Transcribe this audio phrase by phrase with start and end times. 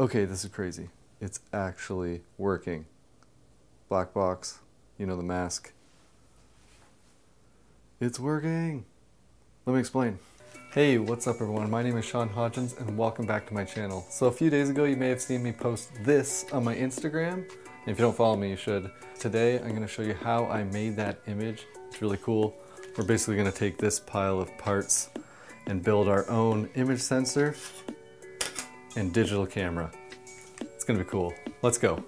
[0.00, 0.90] Okay, this is crazy.
[1.20, 2.86] It's actually working.
[3.88, 4.60] Black box,
[4.96, 5.72] you know the mask.
[7.98, 8.84] It's working.
[9.66, 10.20] Let me explain.
[10.70, 11.68] Hey, what's up everyone?
[11.68, 14.06] My name is Sean Hodgins and welcome back to my channel.
[14.08, 17.50] So a few days ago you may have seen me post this on my Instagram.
[17.88, 18.92] If you don't follow me, you should.
[19.18, 21.66] Today I'm gonna show you how I made that image.
[21.88, 22.54] It's really cool.
[22.96, 25.08] We're basically gonna take this pile of parts
[25.66, 27.56] and build our own image sensor
[28.96, 29.90] and digital camera.
[30.60, 31.32] It's gonna be cool.
[31.62, 32.04] Let's go.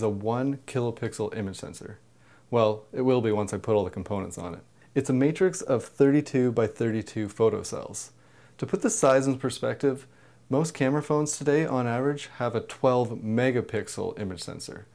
[0.00, 1.98] Is a one kilopixel image sensor.
[2.50, 4.60] Well, it will be once I put all the components on it.
[4.94, 8.12] It's a matrix of 32 by 32 photocells.
[8.56, 10.06] To put the size in perspective,
[10.48, 14.86] most camera phones today on average have a 12 megapixel image sensor.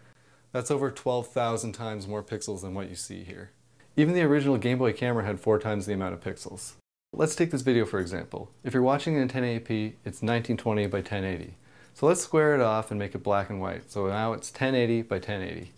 [0.52, 3.52] That's over 12,000 times more pixels than what you see here.
[3.96, 6.74] Even the original Game Boy camera had four times the amount of pixels.
[7.14, 8.50] Let's take this video for example.
[8.64, 11.58] If you're watching in 1080p, it's 1920 by 1080.
[11.96, 13.90] So let's square it off and make it black and white.
[13.90, 15.72] So now it's 1080 by 1080.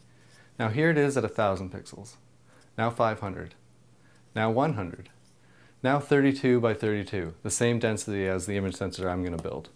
[0.57, 2.15] Now here it is at 1000 pixels.
[2.75, 3.53] Now 500.
[4.35, 5.09] Now 100.
[5.83, 9.69] Now 32 by 32, the same density as the image sensor I'm going to build.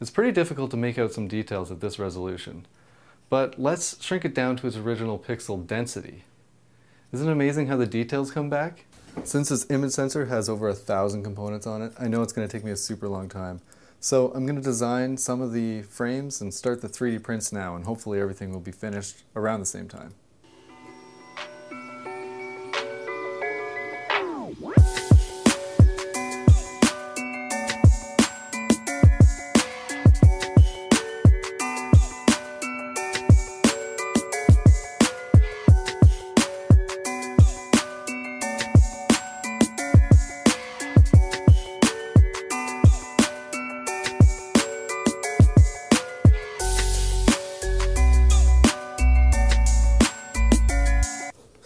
[0.00, 2.66] It's pretty difficult to make out some details at this resolution,
[3.28, 6.24] but let's shrink it down to its original pixel density.
[7.12, 8.86] Isn't it amazing how the details come back?
[9.22, 12.48] Since this image sensor has over a thousand components on it, I know it's going
[12.48, 13.60] to take me a super long time.
[14.04, 17.74] So I'm going to design some of the frames and start the 3D prints now
[17.74, 20.12] and hopefully everything will be finished around the same time.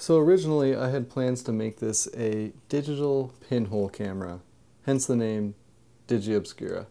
[0.09, 4.41] So originally I had plans to make this a digital pinhole camera,
[4.87, 5.55] hence the name
[6.07, 6.87] DigiObscura.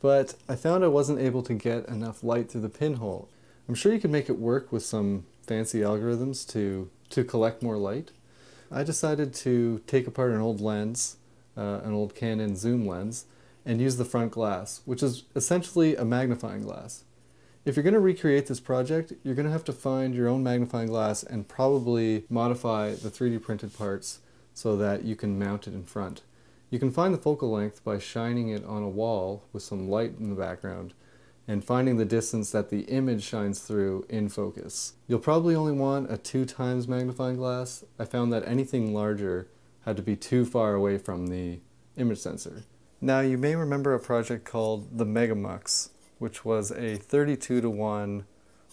[0.00, 3.28] But I found I wasn't able to get enough light through the pinhole.
[3.68, 7.78] I'm sure you could make it work with some fancy algorithms to, to collect more
[7.78, 8.12] light.
[8.70, 11.16] I decided to take apart an old lens,
[11.56, 13.24] uh, an old Canon zoom lens,
[13.64, 17.02] and use the front glass, which is essentially a magnifying glass.
[17.66, 20.44] If you're going to recreate this project, you're going to have to find your own
[20.44, 24.20] magnifying glass and probably modify the 3D printed parts
[24.54, 26.22] so that you can mount it in front.
[26.70, 30.12] You can find the focal length by shining it on a wall with some light
[30.16, 30.94] in the background
[31.48, 34.92] and finding the distance that the image shines through in focus.
[35.08, 37.82] You'll probably only want a two times magnifying glass.
[37.98, 39.48] I found that anything larger
[39.84, 41.58] had to be too far away from the
[41.96, 42.62] image sensor.
[43.00, 48.24] Now you may remember a project called the Megamux which was a 32 to 1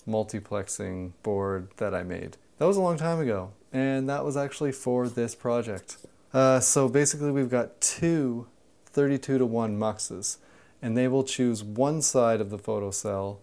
[0.07, 2.37] multiplexing board that I made.
[2.57, 5.97] That was a long time ago, and that was actually for this project.
[6.33, 8.47] Uh, so basically we've got two
[8.85, 10.37] 32 to 1 muxes,
[10.81, 13.37] and they will choose one side of the photocell,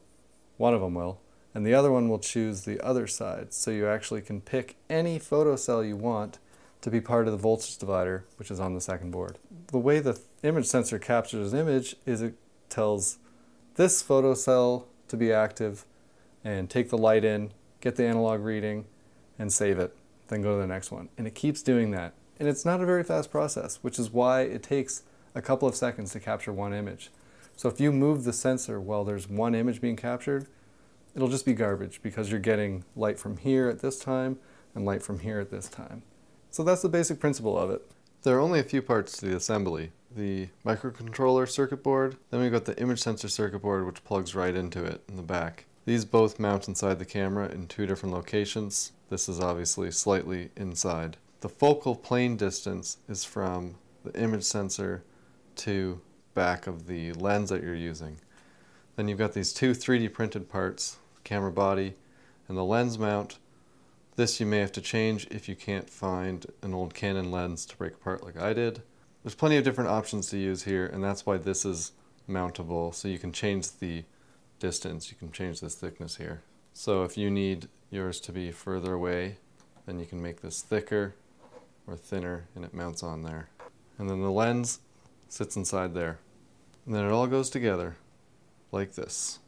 [0.57, 1.21] one of them will,
[1.55, 3.53] and the other one will choose the other side.
[3.53, 6.39] So you actually can pick any photocell you want
[6.83, 9.39] to be part of the voltage divider, which is on the second board.
[9.69, 12.35] The way the image sensor captures an image is it
[12.69, 13.19] tells
[13.75, 15.85] this photocell to be active
[16.45, 18.87] and take the light in, get the analog reading,
[19.39, 19.97] and save it.
[20.29, 21.09] Then go to the next one.
[21.19, 22.15] And it keeps doing that.
[22.39, 25.03] And it's not a very fast process, which is why it takes
[25.35, 27.11] a couple of seconds to capture one image.
[27.57, 30.47] So if you move the sensor while there's one image being captured,
[31.15, 34.39] it'll just be garbage because you're getting light from here at this time
[34.75, 36.03] and light from here at this time.
[36.51, 37.83] So that's the basic principle of it.
[38.23, 42.17] There are only a few parts to the assembly, the microcontroller circuit board.
[42.31, 45.23] Then we've got the image sensor circuit board which plugs right into it in the
[45.23, 45.67] back.
[45.87, 48.93] These both mount inside the camera in two different locations.
[49.09, 51.17] This is obviously slightly inside.
[51.41, 55.05] The focal plane distance is from the image sensor
[55.57, 56.01] to
[56.35, 58.19] back of the lens that you're using.
[58.97, 61.95] Then you've got these two 3D printed parts, camera body
[62.51, 63.39] and the lens mount.
[64.17, 67.77] This you may have to change if you can't find an old Canon lens to
[67.77, 68.83] break apart like I did.
[69.23, 71.93] There's plenty of different options to use here, and that's why this is
[72.29, 72.95] mountable.
[72.95, 74.05] So you can change the
[74.59, 76.43] distance, you can change this thickness here.
[76.73, 79.37] So if you need yours to be further away,
[79.87, 81.15] then you can make this thicker
[81.87, 83.49] or thinner and it mounts on there.
[83.99, 84.81] And then the lens
[85.29, 86.19] sits inside there.
[86.87, 87.97] And then it all goes together
[88.73, 89.41] like this.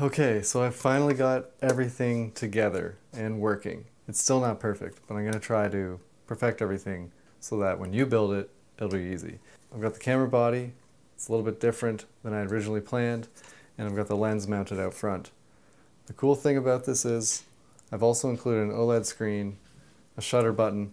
[0.00, 3.86] Okay, so I finally got everything together and working.
[4.06, 5.98] It's still not perfect, but I'm to try to
[6.28, 7.10] perfect everything
[7.40, 9.40] so that when you build it, it'll be easy.
[9.74, 10.72] I've got the camera body,
[11.16, 13.26] it's a little bit different than I originally planned,
[13.76, 15.32] and I've got the lens mounted out front.
[16.06, 17.42] The cool thing about this is
[17.90, 19.58] I've also included an OLED screen,
[20.16, 20.92] a shutter button,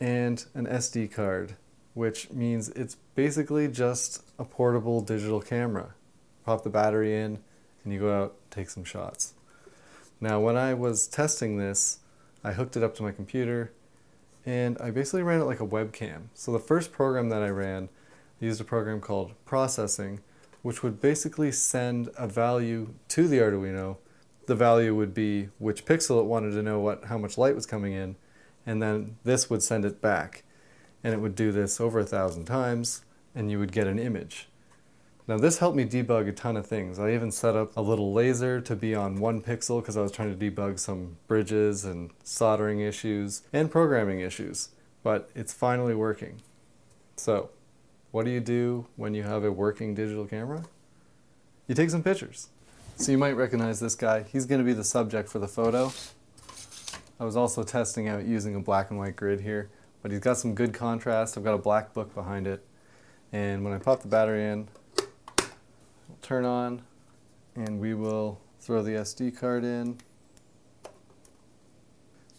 [0.00, 1.56] and an SD card,
[1.92, 5.92] which means it's basically just a portable digital camera.
[6.46, 7.40] Pop the battery in,
[7.88, 9.32] and you go out take some shots.
[10.20, 12.00] Now when I was testing this,
[12.44, 13.72] I hooked it up to my computer
[14.44, 16.24] and I basically ran it like a webcam.
[16.34, 17.88] So the first program that I ran
[18.42, 20.20] I used a program called processing
[20.60, 23.96] which would basically send a value to the Arduino.
[24.44, 27.64] The value would be which pixel it wanted to know what how much light was
[27.64, 28.16] coming in
[28.66, 30.42] and then this would send it back
[31.02, 33.02] and it would do this over a thousand times
[33.34, 34.47] and you would get an image.
[35.28, 36.98] Now this helped me debug a ton of things.
[36.98, 40.10] I even set up a little laser to be on one pixel because I was
[40.10, 44.70] trying to debug some bridges and soldering issues and programming issues,
[45.02, 46.40] but it's finally working.
[47.16, 47.50] So,
[48.10, 50.64] what do you do when you have a working digital camera?
[51.66, 52.48] You take some pictures.
[52.96, 54.22] So you might recognize this guy.
[54.22, 55.92] He's going to be the subject for the photo.
[57.20, 59.68] I was also testing out using a black and white grid here,
[60.00, 61.36] but he's got some good contrast.
[61.36, 62.64] I've got a black book behind it.
[63.30, 64.68] And when I pop the battery in,
[66.22, 66.82] turn on
[67.54, 69.98] and we will throw the SD card in.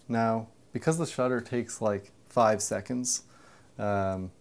[0.07, 3.23] Now, because the shutter takes like five seconds,
[3.77, 4.31] um,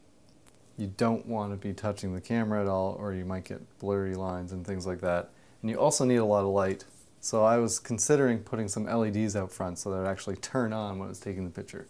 [0.76, 4.14] you don't want to be touching the camera at all or you might get blurry
[4.14, 5.30] lines and things like that.
[5.60, 6.84] And you also need a lot of light.
[7.20, 10.98] So I was considering putting some LEDs out front so that it actually turn on
[10.98, 11.88] when it's taking the picture.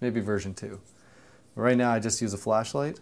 [0.00, 0.78] Maybe version 2.
[1.54, 3.00] But right now I just use a flashlight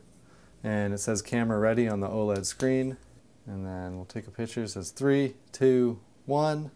[0.63, 2.97] and it says camera ready on the OLED screen
[3.47, 4.63] and then we'll take a picture.
[4.63, 6.71] It says three, two, one.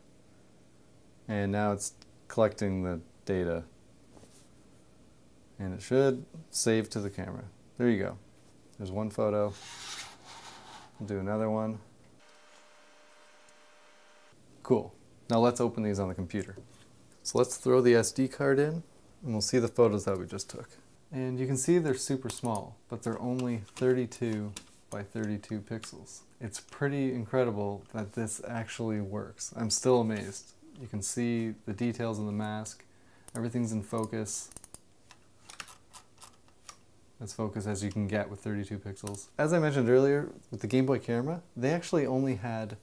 [1.28, 1.92] And now it's
[2.28, 3.64] collecting the data.
[5.58, 7.44] And it should save to the camera.
[7.78, 8.18] There you go.
[8.78, 9.54] There's one photo.
[10.98, 11.78] We'll do another one.
[14.62, 14.94] Cool.
[15.30, 16.56] Now let's open these on the computer.
[17.22, 18.82] So let's throw the SD card in
[19.22, 20.68] and we'll see the photos that we just took.
[21.12, 24.52] And you can see they're super small, but they're only 32
[24.90, 26.20] by 32 pixels.
[26.40, 29.52] It's pretty incredible that this actually works.
[29.56, 30.52] I'm still amazed.
[30.80, 32.84] You can see the details in the mask.
[33.34, 34.50] Everything's in focus.
[37.20, 39.26] As focused as you can get with 32 pixels.
[39.38, 42.76] As I mentioned earlier, with the Game Boy camera, they actually only had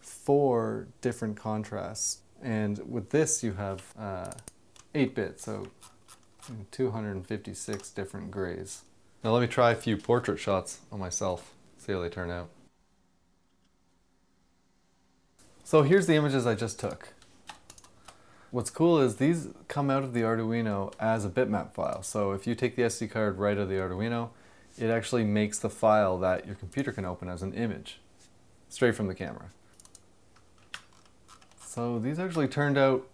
[0.00, 2.18] four different contrasts.
[2.42, 3.82] And with this, you have
[4.94, 5.66] 8-bit, uh, so
[6.70, 8.82] 256 different grays.
[9.24, 12.48] Now let me try a few portrait shots on myself, see how they turn out.
[15.64, 17.14] So here's the images I just took.
[18.50, 22.02] What's cool is these come out of the Arduino as a bitmap file.
[22.02, 24.30] So if you take the SD card right out of the Arduino,
[24.78, 27.98] it actually makes the file that your computer can open as an image,
[28.70, 29.50] straight from the camera.
[31.66, 33.06] So these actually turned out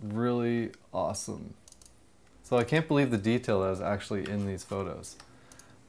[0.00, 1.54] really awesome.
[2.44, 5.16] So I can't believe the detail that is actually in these photos.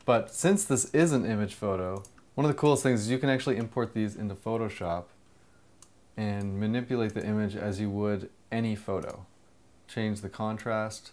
[0.07, 2.01] But since this is an image photo,
[2.33, 5.03] one of the coolest things is you can actually import these into Photoshop
[6.15, 9.25] and manipulate the image as you would any photo.
[9.85, 11.11] Change the contrast.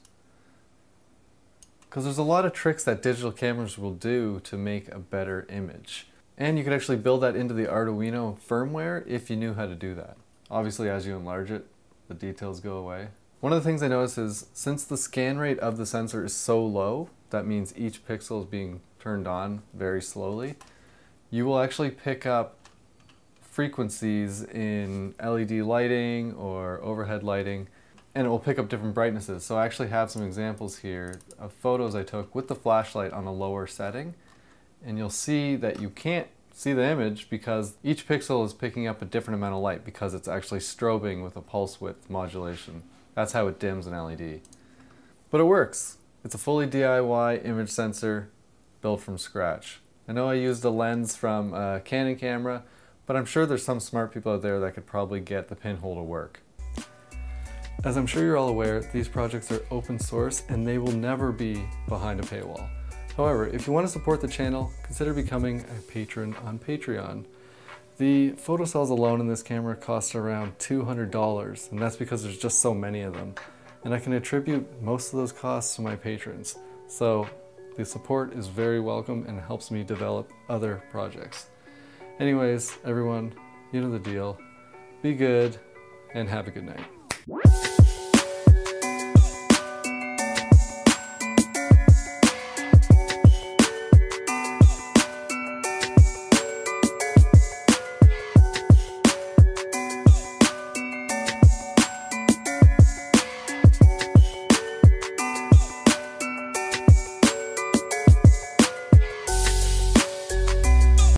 [1.81, 5.45] Because there's a lot of tricks that digital cameras will do to make a better
[5.51, 6.07] image.
[6.39, 9.75] And you could actually build that into the Arduino firmware if you knew how to
[9.75, 10.17] do that.
[10.53, 11.67] Obviously, as you enlarge it,
[12.07, 13.09] the details go away.
[13.45, 16.33] One of the things I noticed is since the scan rate of the sensor is
[16.33, 20.55] so low, that means each pixel is being turned on very slowly,
[21.31, 22.57] you will actually pick up
[23.43, 27.69] frequencies in LED lighting or overhead lighting
[28.15, 29.45] and it will pick up different brightnesses.
[29.45, 33.27] So I actually have some examples here of photos I took with the flashlight on
[33.27, 34.15] a lower setting
[34.83, 39.03] and you'll see that you can't see the image because each pixel is picking up
[39.03, 42.85] a different amount of light because it's actually strobing with a pulse width modulation.
[43.15, 44.41] That's how it dims an LED.
[45.31, 45.99] But it works.
[46.25, 48.31] It's a fully DIY image sensor
[48.81, 49.81] built from scratch.
[50.09, 52.63] I know I used a lens from a Canon camera,
[53.07, 55.95] but I'm sure there's some smart people out there that could probably get the pinhole
[55.95, 56.41] to work.
[57.85, 61.33] As I'm sure you're all aware, these projects are open source and they will never
[61.33, 62.69] be behind a paywall.
[63.17, 67.27] However, if you want to support the channel, consider becoming a patron on Patreon.
[67.97, 72.75] The photocells alone in this camera cost around $200, and that's because there's just so
[72.75, 73.37] many of them.
[73.85, 76.57] And I can attribute most of those costs to my patrons.
[76.89, 77.29] So
[77.77, 81.51] the support is very welcome and helps me develop other projects.
[82.19, 83.33] Anyways, everyone,
[83.73, 84.39] you know the deal.
[85.01, 85.57] Be good
[86.15, 87.64] and have a good night.